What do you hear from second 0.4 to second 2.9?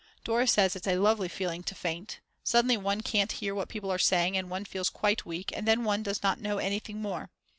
says it's a lovely feeling to faint. Suddenly